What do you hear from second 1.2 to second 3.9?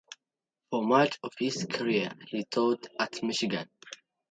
of his career he taught at Michigan.